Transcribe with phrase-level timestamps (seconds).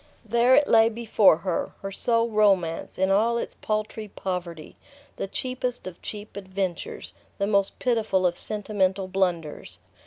[0.25, 4.75] There it lay before her, her sole romance, in all its paltry poverty,
[5.17, 9.77] the cheapest of cheap adventures, the most pitiful of sentimental blunders.